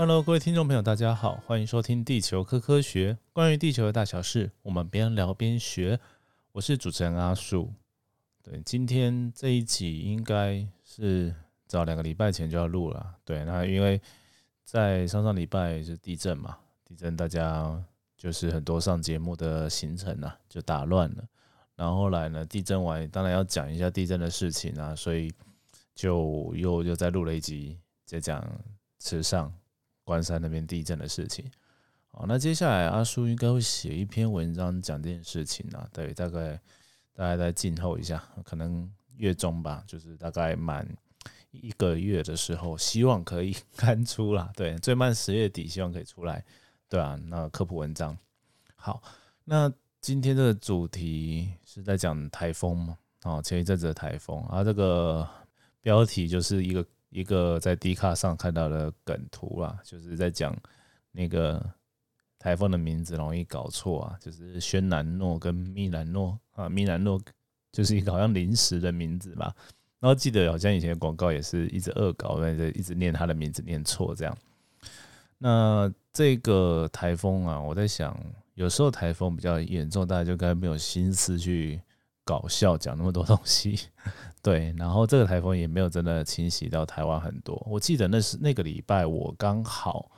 [0.00, 6.00] Hello，各位听众朋友，大家好，欢迎收听《地球科科学》，关于地球的大小事，我们边聊边学。
[6.52, 7.70] 我是主持人阿树。
[8.42, 11.34] 对，今天这一集应该是
[11.66, 13.14] 早两个礼拜前就要录了。
[13.26, 14.00] 对，那因为
[14.64, 17.78] 在上上礼拜是地震嘛，地震大家
[18.16, 21.24] 就是很多上节目的行程啊就打乱了。
[21.76, 25.30] 然后后来呢，地震完当然要讲一下地震的事情啊，所以
[25.94, 28.42] 就又又再录了一集，再讲
[28.98, 29.52] 池上。
[30.04, 31.48] 关山那边地震的事情，
[32.08, 36.60] 好，那接下来阿叔应该会写一篇文章讲这件事情啊，对，大概
[37.14, 40.88] 大概再静候一下，可能月中吧，就是大概满
[41.52, 46.44] 一个月的时候，希望可以刊出啦， 对，最慢十月底，希望可以出来，
[46.88, 48.16] 对啊，那科普文章，
[48.74, 49.00] 好，
[49.44, 55.28] 那今天的主题是在讲台风嘛，哦，前一阵子的台风，啊，这个
[55.80, 56.84] 标题就是一个。
[57.10, 60.56] 一个在 D 卡上看到的梗图啦，就是在讲
[61.12, 61.60] 那个
[62.38, 67.20] 台风的名字容易搞错啊，就是轩南诺跟米兰诺啊，米兰诺
[67.72, 69.54] 就是一个好像临时的名字吧。
[69.98, 74.34] 然后记得好像以前广告也是一直恶搞，那就一直念他的名字念错这样。
[75.36, 78.18] 那这个台风啊，我在想，
[78.54, 81.80] 有时候台风比较严重，大家就该没有心思去。
[82.30, 83.76] 搞笑讲那么多东西，
[84.40, 87.60] 对，然后这个台风也没有真的侵袭到台湾很多。
[87.68, 90.08] 我记得那是那个礼拜，我刚好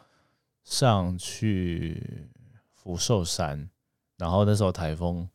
[0.62, 2.28] 上去
[2.74, 3.66] 福寿山，
[4.18, 5.26] 然后那时候台风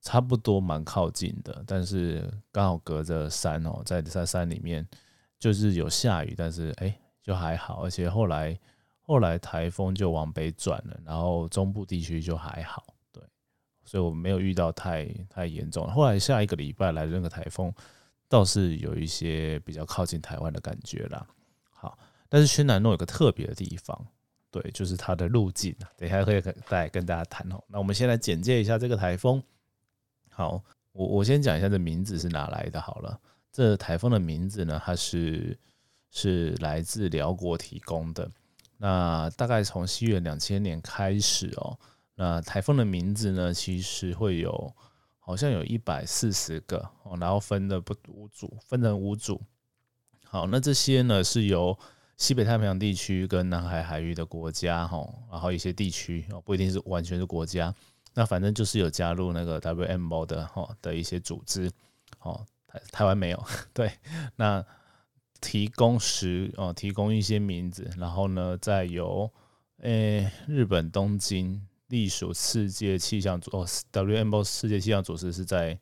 [0.00, 4.84] 差不多蛮靠近的，但是刚好隔着山哦，在在山里面
[5.38, 8.58] 就是有下雨，但是哎就还好，而且后来
[9.02, 12.82] 后来台风就往北转了，然后中部地区就还好。
[13.86, 15.86] 所以我没有遇到太太严重。
[15.86, 17.72] 后来下一个礼拜来的那个台风，
[18.28, 21.24] 倒是有一些比较靠近台湾的感觉啦。
[21.70, 21.96] 好，
[22.28, 24.06] 但是轩南诺有个特别的地方，
[24.50, 25.72] 对，就是它的路径。
[25.96, 27.62] 等一下可以再跟大家谈哦。
[27.68, 29.40] 那我们先来简介一下这个台风。
[30.30, 30.60] 好，
[30.92, 32.80] 我我先讲一下这名字是哪来的。
[32.80, 33.18] 好了，
[33.52, 35.56] 这台风的名字呢，它是
[36.10, 38.28] 是来自辽国提供的。
[38.78, 41.78] 那大概从西元两千年开始哦。
[42.18, 43.52] 那台风的名字呢？
[43.52, 44.74] 其实会有，
[45.18, 49.38] 好像有一百四十个哦，然后分的不五组，分成五组。
[50.24, 51.78] 好，那这些呢是由
[52.16, 57.74] 西北太平洋地区跟南海海域的国家哈，然后一些地区哦，不一定是完全是国家，
[58.14, 61.70] 那反正就是有加入那个 WMO 的哈的一些组织
[62.20, 63.44] 哦，台台湾没有
[63.74, 63.92] 对，
[64.36, 64.64] 那
[65.42, 69.30] 提供十哦，提供一些名字，然后呢再由
[69.82, 71.60] 诶日本东京。
[71.88, 75.78] 隶属世界气象组哦，WMO 世界气象组织是在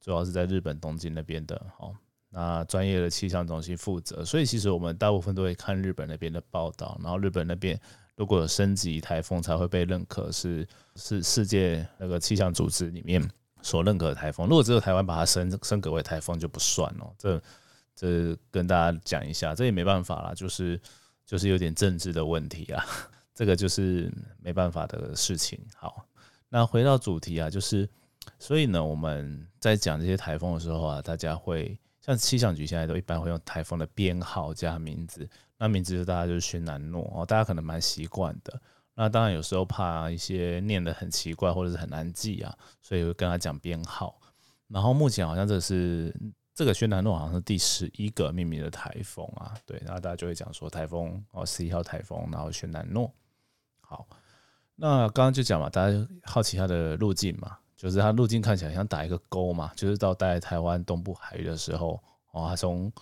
[0.00, 1.94] 主要是在日本东京那边的哦。
[2.32, 6.96] 那专业的气象中心负责，所以其实我们大部分都会看日本那边的报道。
[7.02, 7.76] 然后日本那边
[8.14, 13.20] 如果有升级台风，才会被认可是是世界那个气象组织里面
[13.62, 14.46] 所认可的台风。
[14.46, 17.12] 如果只有台湾把它升升格为台风就不算哦。
[17.18, 17.42] 这
[17.96, 20.80] 这跟大家讲一下，这也没办法啦，就是
[21.26, 22.86] 就是有点政治的问题啊。
[23.40, 25.58] 这个就是没办法的事情。
[25.74, 26.04] 好，
[26.50, 27.88] 那回到主题啊，就是
[28.38, 38.60] 所以呢，我们在讲这些台风的时候啊，大家会像气象局现在都一般会用台风的编号加名字，那名字就大家就是轩南诺哦，大家可能蛮习惯的。
[38.94, 44.20] 那当然有时候怕一些念得很奇怪或者是很难记啊，所以会跟他讲编号。
[44.68, 46.14] 然后目前好像这是
[46.54, 53.10] 这个轩南诺好像是第十一个命名的台风啊，对，然后大家就会讲说台风哦，十一号台风，然后轩南诺。
[53.90, 54.06] 好，
[54.76, 62.92] 那刚刚就讲嘛，大家好奇它的路径嘛，就是它路径看起来像打一个勾嘛，就是到在台湾东部海域的时候，哦，它从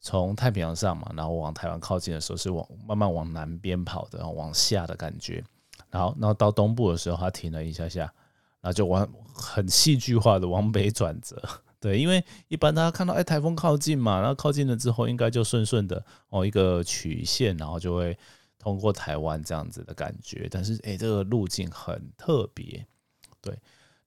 [0.00, 5.44] 从太平洋上嘛，然后往台湾靠近的时候是往慢慢往南边跑的，然后往下的感觉，
[5.90, 8.04] 然后然后到东部的时候它停了一下下，
[8.62, 11.38] 然后就往很戏剧化的往北转折，
[11.78, 18.16] 对，因为一般大家看到哎台风靠近嘛，然后靠近了之后应该就顺顺的哦一个曲线，然后就会。
[18.58, 22.84] 通过台湾这样子的感觉，但是诶，这个路径很特别。
[23.40, 23.56] 对，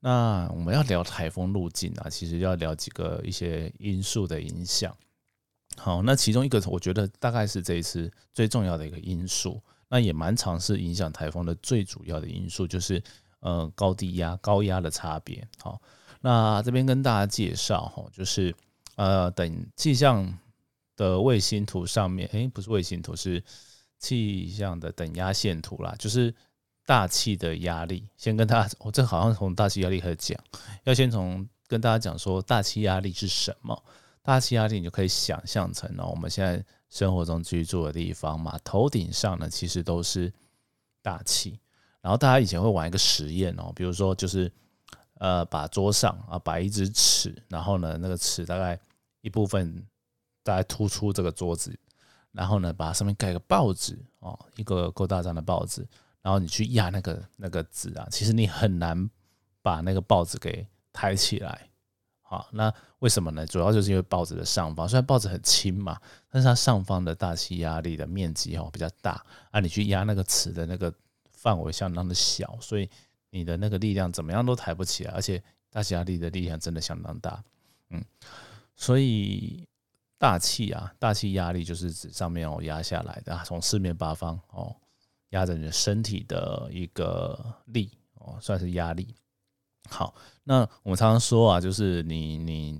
[0.02, 4.96] 那我们要聊台风路径啊，其实要聊几个一些因素的影响。
[5.78, 13.02] 好，那其中一个我觉得大概是这一次最重要的一个因素，那也蛮常是影响台风的最主要的因素，就是
[13.40, 15.48] 呃高低压、高压的差别。
[15.60, 15.82] 好，
[16.20, 18.54] 那这边跟大家介绍哈，就是
[18.98, 20.38] 呃等气象
[20.98, 23.42] 的卫星图上面，诶，不是卫星图是。
[24.02, 26.36] 气象的等压线图啦，就是
[26.86, 28.10] 大气的压力。
[28.18, 30.38] 先跟大家，我这好像从大气压力开始讲，
[30.84, 33.82] 要先从跟大家讲说大气压力是什么。
[34.24, 40.32] 大气压力你就可以想象成哦，我们现在生活中居住的地方嘛，头顶上呢其实都是
[41.02, 41.60] 大气。
[42.02, 44.52] 然后大家以前会玩一个实验哦，比如说就是
[45.16, 48.80] 呃把桌上啊摆一只尺，然后呢那个尺大概
[49.22, 49.86] 一部分
[50.44, 51.76] 大概突出这个桌子，
[52.32, 55.88] 然后呢把上面盖个报纸哦，一个够大张的报纸，
[56.22, 59.10] 然后你去压那个那个纸啊，其实你很难
[59.62, 61.68] 把那个报纸给抬起来。
[62.22, 63.46] 好，那为什么呢？
[63.46, 66.00] 主要就是因为报纸的上方，虽然报纸很轻嘛，
[66.30, 70.94] 但是它上方的大气压力的面积哦比较大啊，你去压那个尺的那个
[71.34, 72.90] 范围相当的小，所以
[73.32, 77.44] 你的那个力量怎么样都抬不起来，而且大气压力的力量真的相当大，
[77.90, 78.02] 嗯，
[78.78, 79.68] 所以
[80.22, 84.76] 大气啊，大气压力就是指上面哦压下来的，从四面八方哦
[85.30, 87.90] 压着你的身体的一个力
[88.20, 89.16] 哦，算是压力。
[89.90, 90.14] 好，
[90.44, 92.80] 那我们常常说啊，就是你你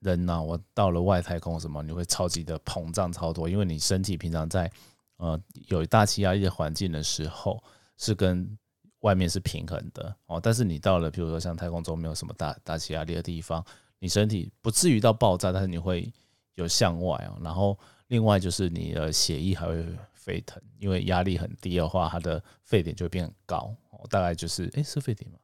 [0.00, 4.70] 人呐，我到了外太空什么，你会超级的膨胀超多，因为你身体平常在
[5.16, 7.64] 呃有大气压力的环境的时候，
[7.96, 8.58] 是跟
[9.00, 10.38] 外面是平衡的哦。
[10.38, 13.64] 但是你到了，比如说像太空中没有什么大大气压力的地方，
[13.98, 16.12] 你身体不至于到爆炸，但是你会
[16.54, 17.38] 有向外哦。
[17.42, 17.78] 然后
[18.08, 24.06] 另外就是你的血液还会沸腾，因为压力很低的话，它的沸点就会变很高哦。
[24.10, 25.38] 大概就是哎，是沸点吗？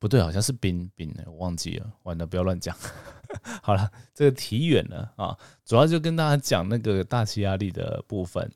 [0.00, 1.92] 不对，好像是冰冰的，我忘记了。
[2.04, 2.76] 完了，不要乱讲。
[3.62, 8.50] 好了，这个提远了啊，主要就跟大家讲那个大气压力的部分。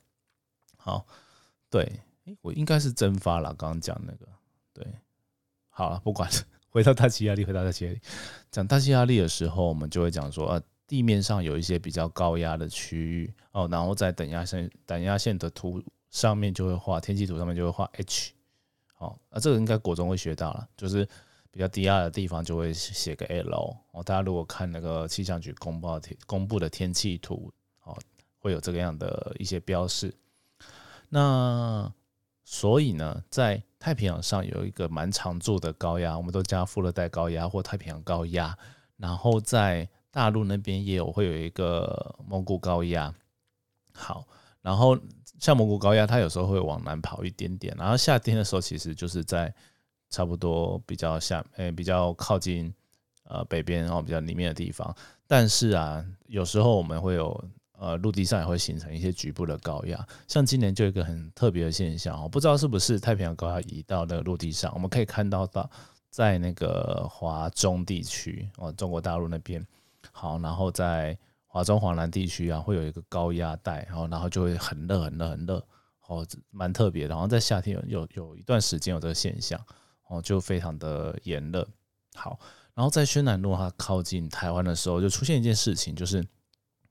[0.77, 1.05] 好，
[1.69, 2.01] 对，
[2.41, 3.53] 我应该是蒸发了。
[3.55, 4.29] 刚刚讲那个，
[4.73, 4.87] 对，
[5.69, 6.37] 好了，不管了，
[6.71, 8.01] 回到大气压力，回到大气压力。
[8.51, 10.63] 讲大气压力的时候，我们就会讲说，呃，
[10.93, 18.35] 地面上有一些比较高压的区域哦，然后在等压线等压线的图上面就会画天气图上面就会画 H。
[18.93, 21.09] 好，那这个应该国中会学到了，就是。
[21.55, 27.53] 比较低压的地方就会写个 L 哦，大家如果看那个气象局公报天公布的天气图
[27.85, 27.95] 哦，
[28.39, 30.15] 会有这个样的一些标示。
[31.11, 31.93] 那
[32.43, 38.57] 所以呢，在太平洋上有一个蛮常驻的高压，我们都叫副热带高压或太平洋高压。
[38.97, 43.13] 然后在大陆那边也有会有一个蒙古高压。
[43.93, 44.25] 好，
[44.61, 44.97] 然后
[45.41, 49.53] 像蒙古高压，它有时候会往南跑一点点，然后夏天的时候其实就是在。
[50.15, 52.71] 差不多比较下，诶，比较靠近
[53.25, 54.95] 呃北边，然后比较里面的地方。
[55.27, 57.45] 但是啊，有时候我们会有
[57.79, 60.07] 呃陆地上也会形成一些局部的高压。
[60.29, 65.71] 像今年就一个很特别的现象，我不知道是不是太平洋高压移到那个陆地上，我们可以看到到
[66.11, 69.67] 在那个华中地区哦，中国大陆那边
[70.13, 75.67] 好，然后在华中华南地区啊，会有一个高压带，然后然后就会很热很热很热，
[76.07, 77.09] 哦，蛮特别的。
[77.09, 79.61] 然后在夏天有有有一段时间有这个现象。
[80.09, 81.67] 哦，就非常的炎热。
[82.15, 82.39] 好，
[82.75, 86.23] 然后在宣南路它靠近台湾的时候，就出现一件事情，就是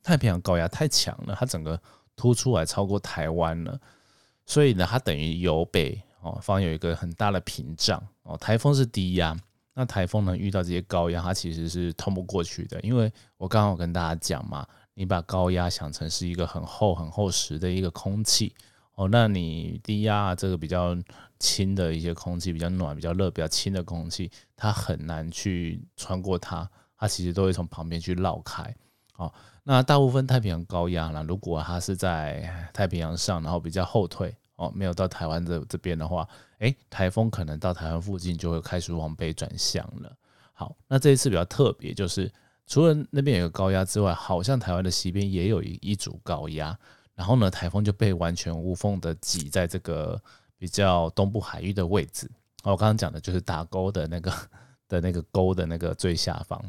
[0.01, 1.79] 太平洋高压太强了，它整个
[2.15, 3.79] 突出来超过台湾了，
[4.47, 8.35] 所以呢，它等于由北哦方有一个很大的屏障哦。
[8.37, 9.37] 台风是低压，
[9.81, 12.79] 那台风呢遇到这些高压，它其实是通不过去的。
[12.81, 14.63] 因为我刚刚跟大家讲嘛，
[14.93, 18.53] 你把高压想成是一个很厚很厚实的一个空气。
[18.93, 20.95] 哦，那你低压这个比较
[21.39, 28.75] 轻的一些空气，比较暖、比较热、比较轻的空气，它很难去穿过它，它其实都会从旁边去绕开。
[29.13, 29.33] 好，
[29.63, 36.27] 那大部分太平洋高压呢，如果它是在太平洋上，然后比较后退，哦，没有到台湾这这边的话，
[36.59, 40.15] 诶，台风可能到台湾附近就会开始往北转向了。
[40.53, 42.31] 好，那这一次比较特别，就是
[42.67, 46.77] 除了那边有个高压之外，好像台湾的西边也有一一组高压。
[47.15, 50.21] 然后呢，台风就被完全无缝的挤在这个
[50.57, 52.29] 比较东部海域的位置。
[52.63, 54.31] 哦我刚刚讲的就是打勾的那个
[54.87, 56.61] 的那个勾的那个最下方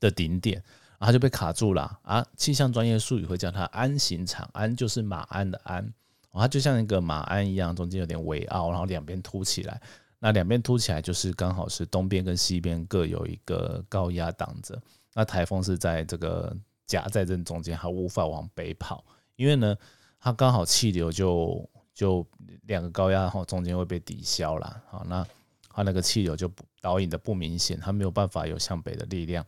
[0.00, 0.62] 的顶点，
[0.98, 2.26] 然后就被卡住了啊！
[2.36, 5.92] 气象专业术语会叫它鞍形场，鞍就是马鞍的鞍，
[6.32, 9.80] 它就像一个马鞍一样，中间有点微凹，然后两边凸起来。
[10.18, 14.80] 那两边凸起来就是刚好是东边跟西边各有一个高压挡着。
[15.14, 16.54] 那台风是在这个
[16.86, 19.04] 夹在这中间，它无法往北跑。
[19.36, 19.74] 因为呢，
[20.20, 22.26] 它刚好气流就就
[22.64, 25.26] 两个高压，然后中间会被抵消了，好，那
[25.70, 29.44] 它那个气流就不导引的不明显，它没有办法有向北的力量。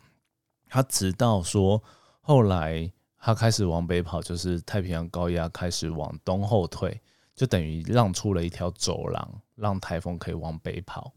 [0.69, 1.83] 它直到说
[2.23, 2.91] 后来
[3.25, 7.01] 它开始往北跑，就是太平洋高压开始往东后退，
[7.37, 11.13] 就等于让出了一条走廊，让台风可以往北跑。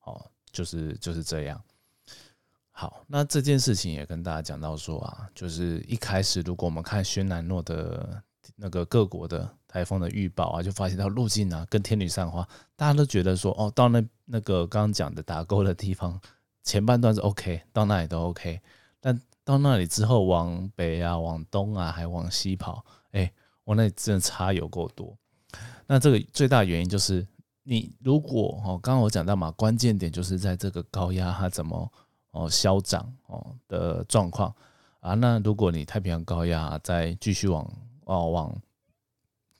[0.00, 0.20] 哦，
[0.50, 1.62] 就是就是这样。
[2.72, 8.20] 好，那这件事情也跟大家讲到说啊，就是一开始如果我们看轩南诺的
[8.56, 12.44] 那个各国的台风的预报啊，就发现到路径啊跟天女散花，
[12.74, 16.20] 大家都觉得说哦，到那那个刚刚讲的打勾的地方，
[16.64, 18.60] 前半段是 OK，到那里都 OK，
[18.98, 23.30] 但到那里之后往北啊、往东啊，还往西跑，哎，
[23.64, 25.16] 我那里真的差有够多。
[25.86, 27.26] 那这个最大原因就是，
[27.62, 31.92] 你如果哦，刚刚我讲到嘛，关键点就是在这个高压它怎么
[32.30, 34.52] 哦消长哦的状况
[35.00, 35.12] 啊。
[35.12, 37.70] 那如果你太平洋高压再继续往
[38.04, 38.56] 哦往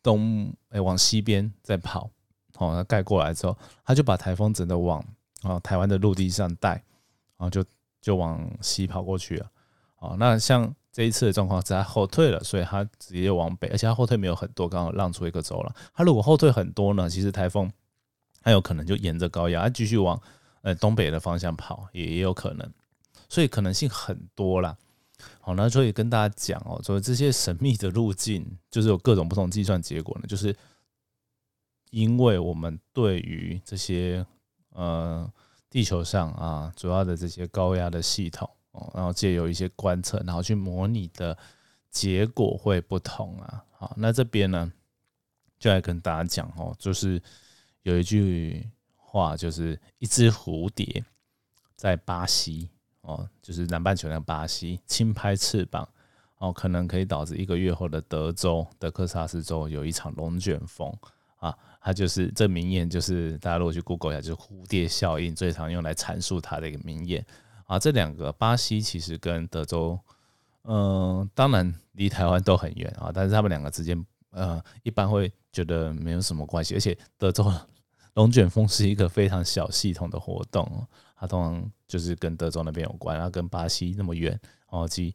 [0.02, 2.10] 东哎往西边再跑，
[2.56, 5.04] 哦，那盖过来之后，它就把台风整个往
[5.42, 6.82] 啊台湾的陆地上带，
[7.36, 7.62] 然后就
[8.00, 9.50] 就往西跑过去了。
[10.04, 10.74] 哦，那像。
[10.94, 15.74] 这一次的状况是它后退了，所以它直接往北，而且它后退没有很多，刚好让出一个轴了。
[15.92, 17.68] 它如果后退很多呢，其实台风
[18.40, 20.22] 它有可能就沿着高压继续往
[20.62, 22.72] 呃东北的方向跑，也也有可能，
[23.28, 24.78] 所以可能性很多啦。
[25.40, 30.56] 好，那所以跟大家讲哦，所以这些神秘的路径就是有各种不同计算结果呢，就是
[31.90, 34.24] 因为我们对于这些
[34.70, 35.28] 呃
[35.68, 38.48] 地球上啊主要的这些高压的系统。
[38.74, 41.36] 哦，然后借由一些观测，然后去模拟的
[41.90, 43.64] 结果会不同啊。
[43.70, 44.70] 好，那这边呢，
[45.58, 47.22] 就来跟大家讲哦，就是
[47.82, 51.04] 有一句话，就是一只蝴蝶
[51.76, 52.68] 在巴西
[53.02, 55.88] 哦，就是南半球那个巴西轻拍翅膀
[56.38, 60.92] 哦，可能可以导致一个月后的德州德克萨斯州有一场龙卷风
[61.36, 61.56] 啊。
[61.80, 67.24] 它就是这名言，就是大家如果去 Google 一下，就是蝴蝶效应最常用来阐述它的一个名言。
[67.64, 69.98] 啊，这两个巴西其实跟德州，
[70.64, 76.74] 嗯，当然离台湾都很远啊，但是他们两个之间，呃，一般会觉得没有什么关系。
[76.74, 77.50] 而且德州
[78.14, 85.14] 龙卷风是一个非常小系统的活动，它通常就是跟德州那边有关，然后跟巴西那么远，哦，几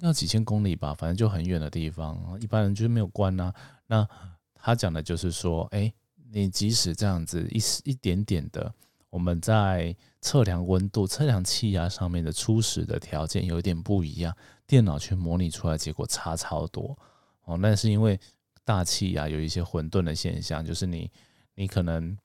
[0.00, 3.52] 要几千公里吧，反正就很远的地方，一般人就是没有关呐。
[3.86, 4.08] 那
[4.54, 5.92] 他讲的就是说，哎，
[6.30, 8.72] 你即使这样子一一点点的。
[9.12, 14.34] 我们在测量温度、测量气压上面的初始的条件有点不一样，
[14.66, 16.96] 电脑却模拟出来结果差超多
[17.44, 17.58] 哦。
[17.58, 18.18] 那是因为
[18.64, 21.10] 大气压有一些混沌的现象，就是你
[21.54, 22.16] 你可能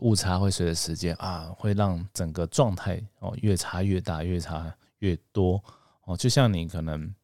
[0.00, 5.58] 误差会随着时间啊，会让整个状态哦越差越大，越差越多
[6.04, 6.14] 哦。
[6.14, 7.14] 就像你可能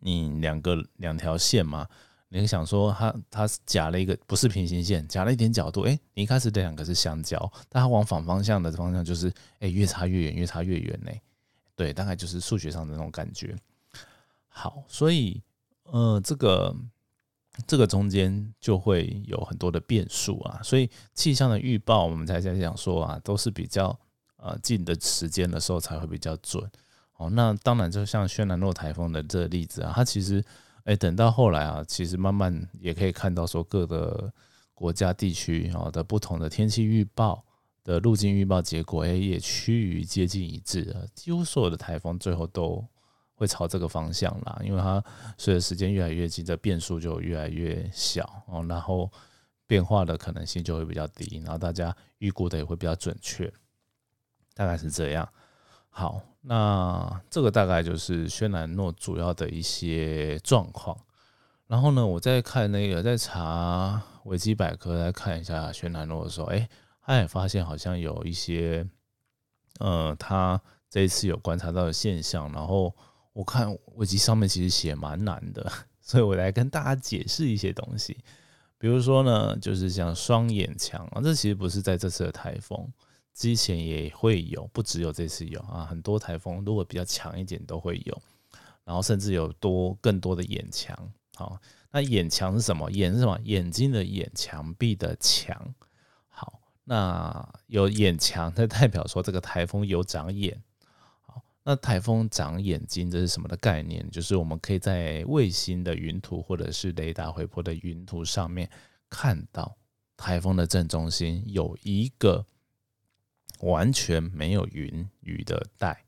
[0.00, 1.86] 你两个两条线嘛。
[2.30, 11.10] 你想说它它夹了一个不是平行线，夹了一点角度，哎，你一开始这两个是相交，但它往反方向的方向就是哎越差越远，越差越远呢，
[11.74, 13.56] 对，大概就是数学上的那种感觉。
[14.48, 15.42] 好，所以
[15.84, 16.76] 呃这个
[17.66, 23.98] 这个中间就会有很多的变数啊，所以气象的预报我们才在讲说啊，都是比较
[24.36, 26.62] 呃近的时间的时候才会比较准。
[27.16, 30.44] 哦，那当然就像轩南诺台风的这个例子啊，它其实。
[30.88, 34.32] 哎，等到后来啊，其实慢慢也可以看到说各个
[34.72, 37.44] 国家地区啊的不同的天气预报
[37.84, 41.06] 的路径预报结果，哎，也趋于接近一致了。
[41.14, 42.82] 几乎所有的台风最后都
[43.34, 45.04] 会朝这个方向啦，因为它
[45.36, 49.12] 随着时间越来越近，这变数就越来越小哦，然后
[49.66, 53.52] 变化的可能性就会比较低，然后大家预估的也会比较准确，
[54.54, 55.28] 大概是这样。
[55.98, 56.22] 好。
[56.42, 60.96] 那这个大概就是轩南诺主要的一些状况。
[61.66, 66.66] 然后呢，我在看那个，在查维基百科来看一下轩南诺的时候，哎，
[67.02, 68.86] 他也发现好像有一些，
[69.80, 72.50] 呃，他这一次有观察到的现象。
[72.52, 72.94] 然后
[73.32, 78.16] 我看维基上面其实写蛮难的，所以我来跟大家解释一些东西。
[78.78, 82.90] 比如说呢，就是像双眼墙啊，这其实不是在这次的台风。
[83.38, 88.22] 之前也会有，不只有这次有啊，很多台风如果比较强一点都会有，
[88.82, 90.98] 然后甚至有多更多的眼墙。
[91.36, 91.56] 好，
[91.92, 92.90] 那眼墙是什么？
[92.90, 93.38] 眼是什么？
[93.44, 95.72] 眼睛的眼，墙壁的墙。
[96.26, 100.60] 好，那有眼墙，它代表说这个台风有长眼。
[101.20, 104.10] 好，那台风长眼睛，这是什么的概念？
[104.10, 108.68] 就是我们可以在卫星的云图或者是雷达回波的云图上面
[109.08, 109.76] 看到
[110.16, 112.44] 台风的正中心有一个。
[113.60, 116.04] 完全没有云雨的带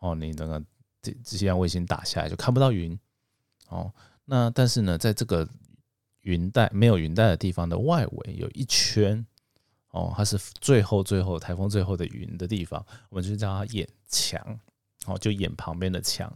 [0.00, 0.62] 哦，你那个
[1.02, 2.98] 这这些卫星打下来就看不到云
[3.68, 3.92] 哦。
[4.24, 5.48] 那但是呢，在这个
[6.22, 9.24] 云带没有云带的地方的外围有一圈
[9.90, 14.60] 哦，它是最后最后台风最后的云的地方，我们就叫它眼墙
[15.06, 16.32] 哦，就眼旁边的墙。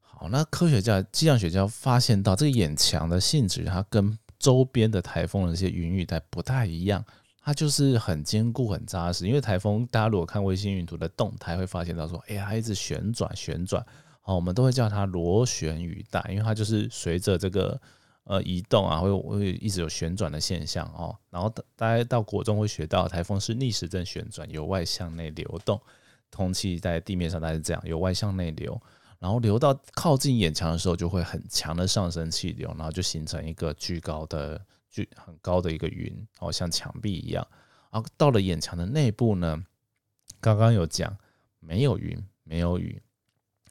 [0.00, 7.04] 好，那科学家气象学家发现到这个眼墙的性质，它跟周边的台风的这些云雨带不太一样。
[7.44, 13.84] 它就是很坚固、很扎实，因为台风，大家如果看卫星云图的动态，会发现到说，哎呀，它一直旋转、旋转，
[14.20, 17.80] 好，我们都会叫它螺旋雨带，因为它就是随着这个
[18.24, 21.16] 呃移动啊，会会一直有旋转的现象哦。
[21.30, 25.80] 然后大家到国中会学到，台风是逆时针旋转，由外向内流动，
[26.30, 28.80] 空气在地面上它是这样，由外向内流。
[29.18, 34.60] 然后流到靠近眼墙的时候，就会很强的上升气流，然后就形成一个巨高的、
[34.92, 37.44] 巨很高的一个云，哦，像墙壁一样。
[37.90, 39.60] 然后到了眼墙的内部呢，
[40.40, 41.16] 刚刚有讲
[41.58, 43.02] 没有云，没有雨，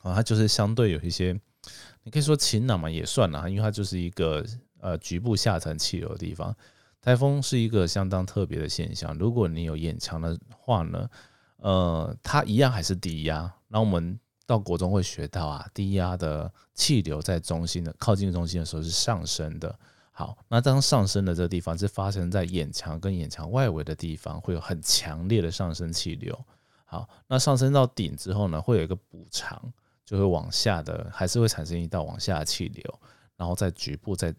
[0.01, 1.39] 啊，它就是相对有一些，
[2.03, 4.45] 你可以说晴朗嘛，也算了，因为它就是一个
[4.79, 6.53] 呃局部下沉气流的地方。
[6.99, 11.09] 台风是一个相当特别的现象，如果你有眼墙的话呢，
[11.57, 13.51] 呃，它一样还是低压。
[13.67, 19.79] 那我们到国中会学到啊，低压的气流在中心的靠近中心的时候是上升的。
[20.13, 26.37] 好，那当上升的这个地方是发生在眼墙跟眼墙外围的地方，会有很强烈的上升气流。
[26.83, 29.73] 好，那上升到顶之后呢，会有一个补偿，
[30.05, 32.99] 就会往下的，还是会产生一道往下的气流，
[33.37, 34.35] 然后在局部在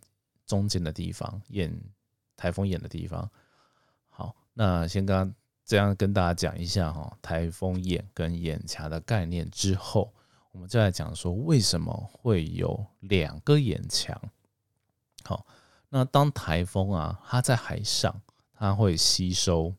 [0.47, 1.75] 中间的地方眼
[2.37, 3.29] 台风眼的地方。
[4.11, 10.13] 好，那先刚刚这样跟大家讲一下哈，台风眼跟眼墙的概念之后，
[10.53, 14.21] 我们再来讲说为什么会有两个眼墙。
[15.25, 15.45] 好。
[15.95, 18.19] 那当台风啊，它在海上，
[18.55, 19.75] 它会吸收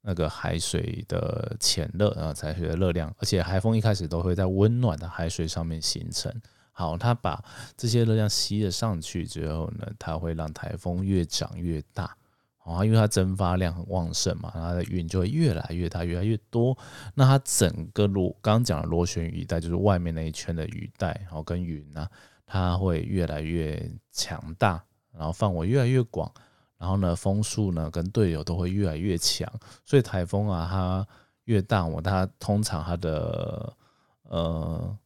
[0.00, 6.34] 那个海水的潜热啊，海水的热量，而且海风一开始都会在温暖的海水上面形成。
[6.72, 7.40] 好，它把
[7.76, 12.16] 这些热量吸了上去之后呢，它会让台风越长越大。
[12.64, 16.76] 啊，因为它蒸发量很旺盛嘛，它的云就会越来越大，越来越多。
[17.14, 22.08] 那它整个螺，刚刚讲的螺旋雨带，就是外面那一圈的雨带，然后跟云呢，
[22.44, 24.84] 它会越来越强大。
[25.18, 26.32] 然后范围越来越广，
[26.78, 29.52] 然后呢，风速呢跟队友都会越来越强，
[29.84, 31.06] 所以台风啊，它
[31.44, 33.74] 越大，我它通常它的
[34.22, 34.96] 呃，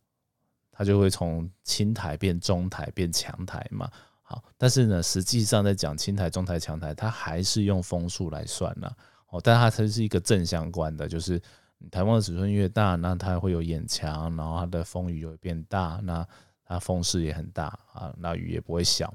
[0.70, 3.90] 它就会从轻台变中台变强台嘛。
[4.20, 8.90] 好，但是呢，实际上在讲轻台、中台、强台，它还是用风速来算呢。
[9.30, 11.40] 哦，但它它是一个正相关的，就是
[11.90, 16.26] 台风的尺寸越大，那它会有眼强，然后它的风雨就会变大，那
[16.66, 19.12] 它风势也很大啊，那雨也不会小。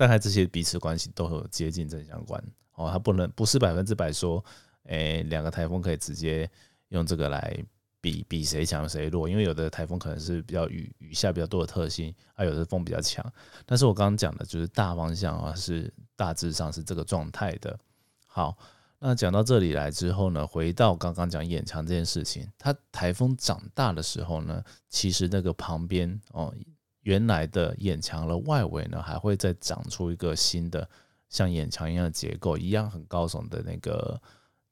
[0.00, 4.42] 大概这些彼此关系都有接近正相关哦，它不能不是百分之百说，
[4.84, 6.50] 诶，两个台风可以直接
[6.88, 7.62] 用这个来
[8.00, 13.22] 比比谁强谁弱，因为有的台风可能是比较雨雨下比较多的特性，啊有的风比较强。
[13.66, 17.78] 但是我刚刚讲的就是大方向啊，是大致上是这个状态的。
[18.26, 18.56] 好，
[19.00, 26.54] 那讲到这里来之后呢，回到刚刚讲眼墙这件事情，它台风长大的时候呢，其实那个旁边哦。
[27.02, 30.88] 原来的眼墙的外围呢，还会再长出一个新的
[31.28, 34.20] 像眼墙一样的结构，一样很高耸的那个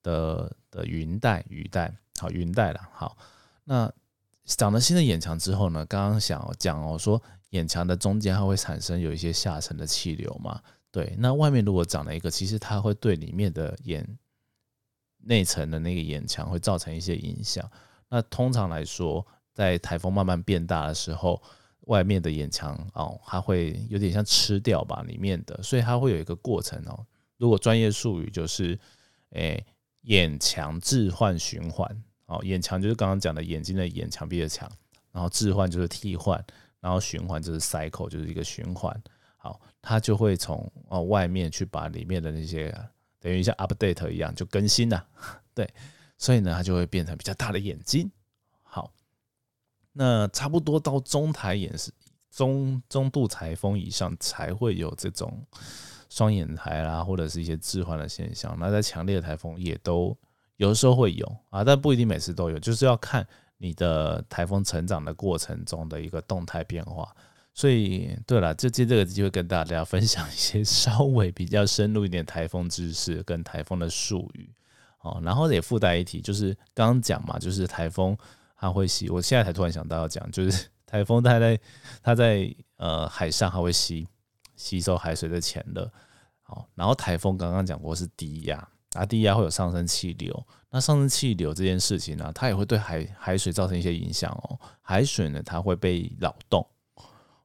[0.03, 2.81] 的的云带雨带，好云带了。
[2.93, 3.17] 好，
[3.65, 3.91] 那
[4.45, 10.61] 长了新的眼墙之后呢，刚刚想讲哦，说眼墙的中间它会产生有一些下沉的气流嘛？
[10.91, 14.19] 对，那外面如果长了一个，其实它会对里面的眼
[15.19, 17.71] 内层的那个眼墙会造成一些影响。
[18.09, 21.43] 那通常来说，在台风慢慢变大的时候，
[21.89, 27.05] 外面的眼墙哦，它会有点像吃掉吧里面的，所以它会有一个过程哦。
[27.39, 28.79] 如果专业术语就是，
[29.31, 29.65] 诶，
[30.03, 34.71] 眼墙置换循环哦，眼墙就是刚刚讲的眼睛的眼墙壁的墙，
[35.13, 36.45] 然后置换就是替换，
[36.81, 38.95] 然后循环就是 cycle 就是一个循环。
[39.37, 42.75] 好，它就会从哦外面去把里面的那些
[43.19, 45.07] 等于像 update 一样就更新了，
[45.55, 45.67] 对，
[46.19, 48.11] 所以呢它就会变成比较大的眼睛。
[50.01, 51.91] 那差不多到中台眼是
[52.31, 55.45] 中中度台风以上才会有这种
[56.09, 58.57] 双眼台啦，或者是一些置换的现象。
[58.61, 60.17] 那在强烈的台风也都
[60.57, 67.13] 有的时候会有啊，但不一定每次都有，就是要看你的台风成长的过程中的一个动态变化。
[67.53, 74.49] 所以，对了，就借这个机会跟大家分享一些 稍微比较深入一点台风知识跟台风的术语
[75.01, 75.21] 哦。
[75.25, 78.17] 然后也附带一提，就是刚刚讲嘛，就是台风。
[78.61, 81.61] 它会吸，我现在才突然想到要讲，就是 台风它在
[82.03, 84.07] 它在呃海上，它会吸
[84.57, 85.89] 吸收海水的潜热，
[86.43, 96.67] 好，然后台风刚刚讲过是低压，啊低压会有上升气流，那上升气流这件事情呢，它也会对海海水造成一些影响哦，海水呢它会被扰动，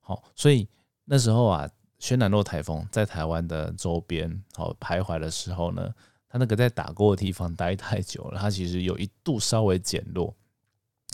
[0.02, 0.68] 好，所以
[1.06, 5.94] 那时候啊，轩南诺台风在台湾的周边好徘徊的时候呢，
[6.28, 10.36] 它那个在打过的地方待太久了，它其实有一度稍微减弱。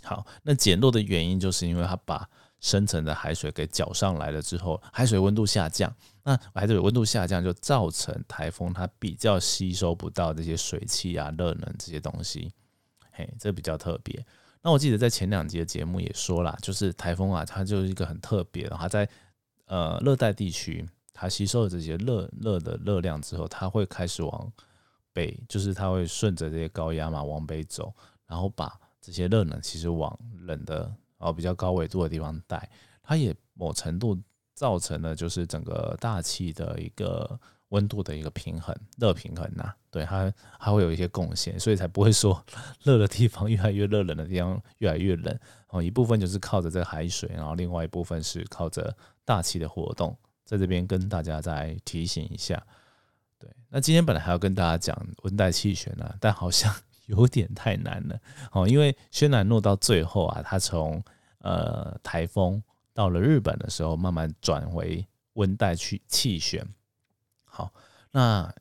[0.03, 2.27] 好，那减弱的原因就是因为它把
[2.59, 12.51] 深层的海水给搅上来了之后，海水温度下降，那海水温度下降就造成台风它比较吸收不到这些水汽啊、热能这些东西，
[13.11, 14.25] 嘿，这比较特别。
[14.61, 19.07] 那我记得在前两集的节目也说了，就是台风啊，它就是一个很特别的，它在
[19.67, 24.51] 呃热带地区，它吸收了这些热热的热量之后，它会开始往
[25.13, 27.93] 北，就是它会顺着这些高压嘛往北走，
[28.27, 28.77] 然后把
[29.09, 32.69] 这些热能其实往冷的哦比较高纬度的地方带，
[33.01, 34.15] 它也某程度
[34.53, 42.45] 造成了就是整个大气的一个温度的一个平衡，热平衡呐，对它还会有一些贡献，所以才不会说
[42.83, 45.39] 热的地方越来越热，冷的地方越来越冷。
[45.69, 48.95] 哦，一部分就是靠着这海水，然后另外一部分是靠着
[49.25, 52.63] 大气的活动，在这边跟大家再提醒一下。
[53.39, 56.71] 对，那今天本来还要跟大家讲温带气旋呢，但好像
[57.09, 58.19] 有点太难了
[58.53, 61.03] 哦，因为轩南诺到最后啊，它从
[61.39, 62.61] 呃台风
[62.93, 66.65] 到了日本的时候，慢慢转为温带气气旋。
[67.43, 67.73] 好，
[68.11, 68.51] 那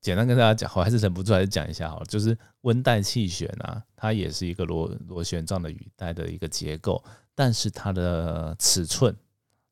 [0.00, 7.02] 简单跟大家讲，我还是忍不住还是讲一下好，就是温带气旋啊，它也是一个螺螺旋状的雨带的一个结构，
[7.34, 9.14] 但是它的尺寸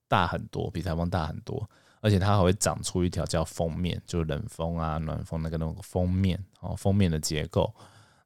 [0.08, 1.68] 大很多，比台风大很多。
[2.04, 7.72] 而且它还会长出一条叫封面，就是冷风啊、暖风那个那种封面哦，封面的结构。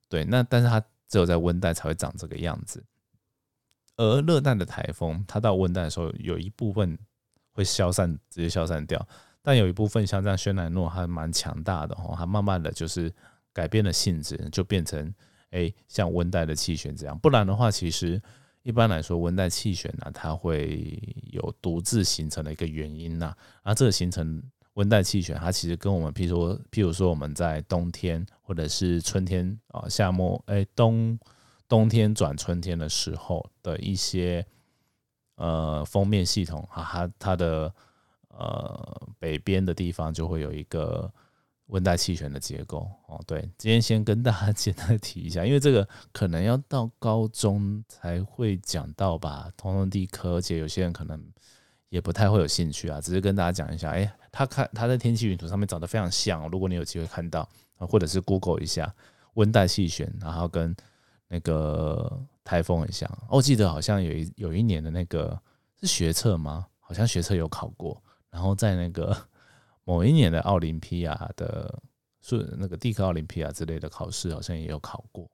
[0.09, 2.85] 对，那但是它只有在温带才会长这个样子。
[3.97, 6.99] 而热带的台风，它到温带的时候，有一部分
[7.53, 9.07] 会消散，直接消散掉。
[9.43, 13.13] 但有一部分像这样轩南诺，还蛮强大的哦，它慢慢的就是
[13.53, 15.15] 改变了性质，就变成
[15.51, 17.19] 哎像温带的气旋这样。
[17.19, 18.21] 不然的话，其实。
[18.63, 23.33] 一般来说，温带气旋呢，它会有独自形成的一个原因呐。
[23.63, 24.43] 而这个形成
[24.77, 31.19] 温带气旋，它其实跟我们，譬如说，譬如说我们在冬天或者是春天啊，夏末哎冬
[31.69, 34.47] 冬天转春天的时候的一些
[35.35, 37.75] 呃封面系统啊，它它的
[38.29, 41.13] 呃北边的地方就会有一个。
[41.71, 51.21] 温带气旋的结构哦，对，今天先跟大家简单提一下，因为这个可能要到高中才会讲到吧，通通地科，而且有些人可能
[51.89, 58.95] 也不太会有兴趣啊，只是跟大家讲一下，哎，它看它在天气云图上面长得非常像，如果你有机会看到啊，或者是 Google 一下
[59.35, 60.75] 温带气旋，然后跟
[61.29, 65.41] 那个台风很像，我记得好像有一有一年的那个
[65.81, 66.67] 是学测吗？
[66.81, 69.17] 好像学测有考过，然后在那个。
[69.89, 71.81] 某一年的奥林匹亚的，
[72.21, 75.31] 是那个地科奥林匹亚之类的考试，好像也有考过，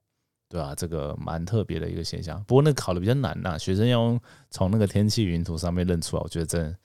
[0.53, 0.75] 对吧？
[0.75, 2.37] 这个蛮特别的一个现象。
[2.43, 6.77] 不过那考的比较难呐，学生要从那个天气云图上面认出来，我觉得真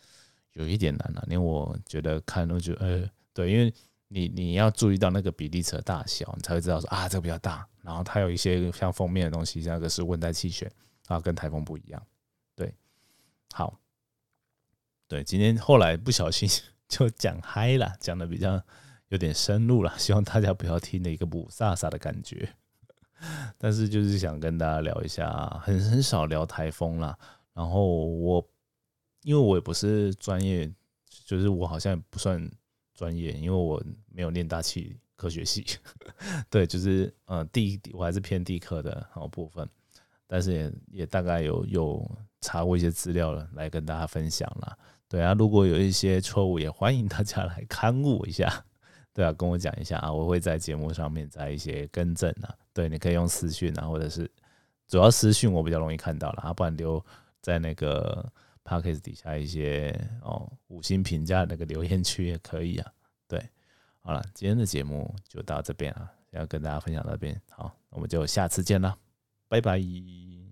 [0.55, 1.23] 有一点难呐。
[1.27, 3.71] 连我觉得看都觉得，呃，对，因为
[4.09, 7.69] 你你要注意到那个比例尺的大小，你才会知道说啊，这个比较大。
[7.83, 10.71] 然后它有一些像封面的东西，那个是温带气旋
[11.09, 12.03] 啊，跟台风不一样。
[12.57, 12.75] 对，
[13.53, 13.79] 好，
[15.07, 16.49] 对，今天后来不小心。
[16.89, 18.59] 就讲嗨了，讲的比较
[19.09, 22.55] 有点深入了，希望大家不要听的一个不飒飒的感觉。
[23.59, 27.19] 但是就是想跟大家聊一下，很很少聊台风啦。
[27.53, 28.49] 然后我
[29.23, 30.73] 因为我也不是专业，
[31.27, 32.51] 就是我好像不算
[32.95, 35.65] 专业，因为我没有念大气科学系。
[36.49, 39.69] 对，就是呃地我还是偏地科的好部分，
[40.27, 44.79] 但是也也大概有有查过一些资料了，来跟大家分享了。
[45.09, 48.65] 对啊，如果有一些错误，也欢迎大家来 刊物一下。
[49.19, 52.55] 对啊，跟我讲一下啊，我会在节目上面在一些更正啊。
[52.73, 54.31] 对，你可以用私讯啊，或者是
[54.87, 57.05] 主要私讯我比较容易看到了啊，不然留
[57.41, 58.25] 在那个
[58.63, 62.93] p o c k e t 底下一些哦五星评价那个留言区也可以啊。
[63.27, 63.45] 对，
[64.03, 68.97] 好了，今天的节目就到这边啊，要跟大家分享到这边，好，我们就下次见了，
[69.49, 70.48] 拜拜。